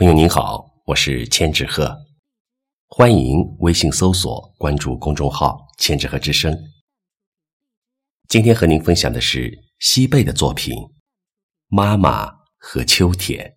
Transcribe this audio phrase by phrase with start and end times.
[0.00, 1.94] 朋友您好，我是千纸鹤，
[2.88, 6.58] 欢迎微信搜索关注公众号“千纸鹤之声”。
[8.26, 10.74] 今天和您分享的是西贝的作品
[11.68, 13.54] 《妈妈和秋天》。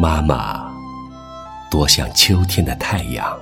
[0.00, 0.69] 妈妈。
[1.70, 3.38] 多像秋天的太阳，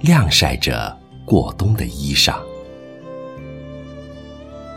[0.00, 2.34] 晾晒着过冬的衣裳。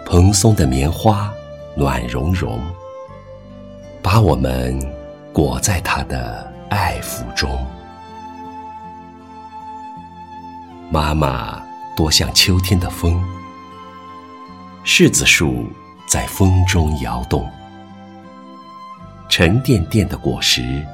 [0.05, 1.34] 蓬松的棉花
[1.76, 2.62] 暖融融，
[4.04, 4.80] 把我们
[5.34, 7.50] 裹在它的爱抚中。
[10.92, 11.59] 妈妈
[11.98, 13.20] 多像秋天的风，
[14.86, 15.66] 柿子树
[16.08, 17.50] 在风中摇动，
[19.28, 20.86] 沉甸甸的果实。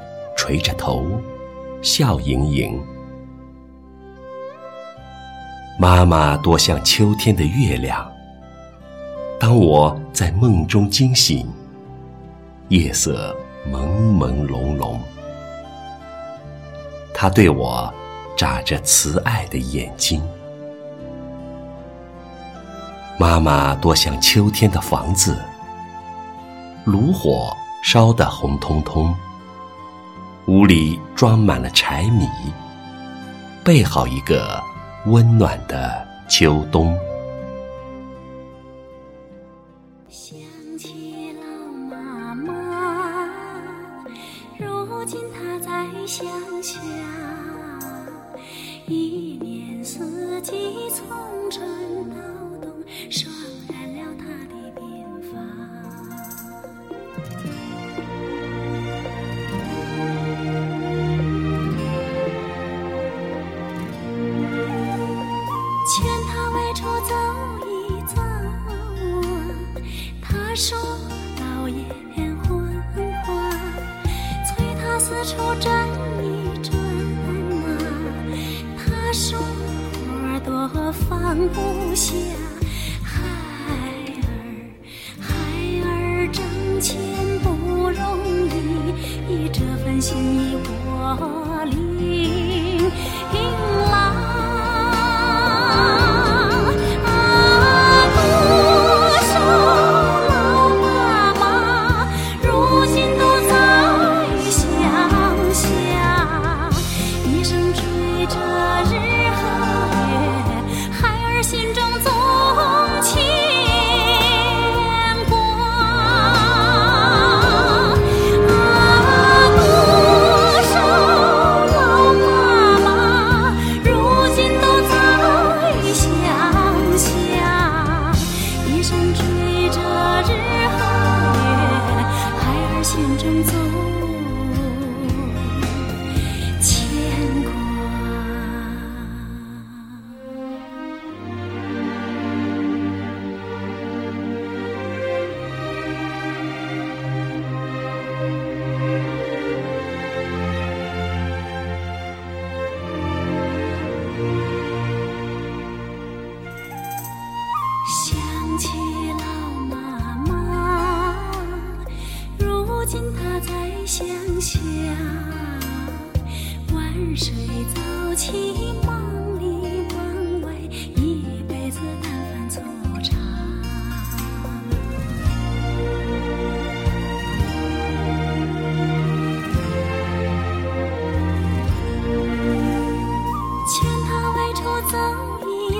[0.49, 1.05] 垂着头，
[1.83, 2.81] 笑盈盈。
[5.77, 8.11] 妈妈多像秋天的月亮。
[9.39, 11.47] 当我在梦中惊醒，
[12.69, 13.35] 夜色
[13.71, 14.97] 朦朦胧胧，
[17.13, 17.93] 她对我
[18.35, 20.19] 眨着慈爱的眼睛。
[23.19, 25.37] 妈妈多像秋天的房子，
[26.85, 29.15] 炉火烧得红彤彤。
[30.49, 32.27] 屋里装满了柴米，
[33.63, 34.59] 备好一个
[35.05, 36.97] 温暖的秋冬。
[40.09, 40.39] 想
[40.75, 43.29] 起老妈妈，
[44.57, 46.27] 如今她在乡
[46.63, 46.79] 下，
[48.87, 50.51] 一年四季
[50.89, 51.05] 从
[51.51, 52.15] 春到
[52.59, 52.73] 冬，
[70.59, 70.77] 说
[71.39, 71.85] 老眼
[72.43, 72.69] 昏
[73.23, 73.49] 花，
[74.45, 75.87] 催他四处转
[76.21, 76.77] 一转
[77.63, 77.67] 啊，
[78.77, 82.13] 他说花朵放不下，
[83.01, 83.23] 孩
[84.11, 84.27] 儿
[85.21, 85.33] 孩
[85.85, 86.43] 儿挣
[86.81, 86.99] 钱
[87.41, 87.47] 不
[87.89, 88.19] 容
[89.29, 91.48] 易，这份心意我。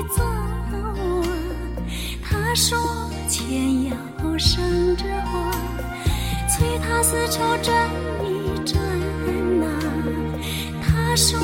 [0.00, 0.22] 一走，
[2.22, 2.78] 他说
[3.28, 5.50] 钱要省着花。
[6.48, 7.90] 催他四处转
[8.24, 8.82] 一转
[9.60, 9.66] 呐，
[10.82, 11.38] 他说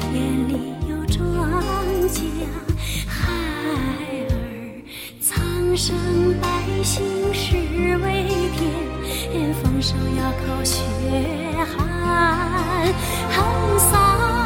[0.00, 1.18] 田里有庄
[2.08, 2.22] 稼，
[3.06, 3.32] 孩
[4.30, 4.32] 儿
[5.20, 5.94] 苍生
[6.40, 6.46] 百
[6.82, 7.04] 姓
[7.34, 7.56] 是
[7.98, 8.24] 为
[8.56, 10.82] 天，丰收要靠血
[11.76, 11.86] 汗
[13.30, 13.34] 汗
[13.78, 14.45] 洒。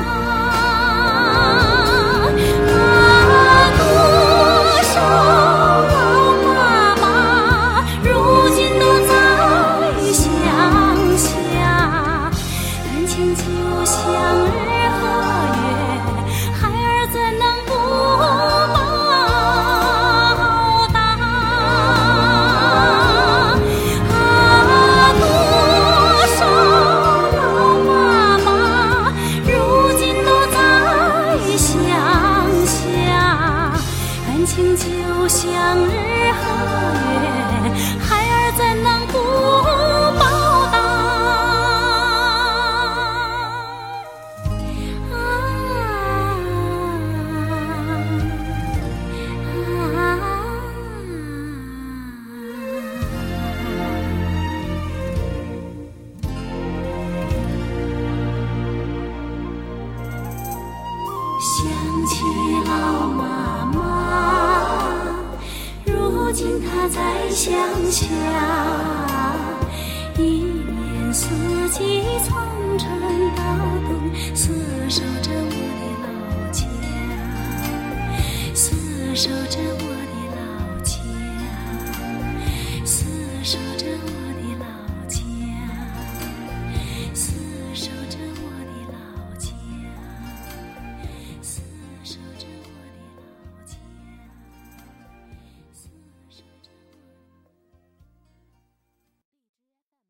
[66.33, 67.53] 在乡
[67.91, 68.07] 下，
[70.17, 71.27] 一年四
[71.71, 72.89] 季从春
[73.35, 73.43] 到
[73.89, 73.91] 冬，
[74.33, 74.49] 厮
[74.89, 75.51] 守着我
[75.81, 76.09] 的老
[76.53, 76.63] 家，
[78.55, 78.71] 厮
[79.13, 79.90] 守着我。